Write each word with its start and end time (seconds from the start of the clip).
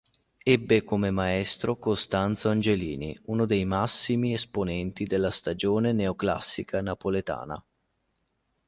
Ebbe 0.43 0.83
come 0.83 1.11
maestro 1.11 1.75
Costanzo 1.77 2.49
Angelini, 2.49 3.15
uno 3.25 3.45
dei 3.45 3.65
massimi 3.65 4.33
esponenti 4.33 5.05
della 5.05 5.29
stagione 5.29 5.91
neoclassica 5.93 6.81
napoletana. 6.81 7.63